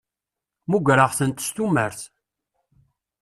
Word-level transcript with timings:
Mmugreɣ-tent 0.67 1.43
s 1.47 1.49
tumert. 1.55 1.99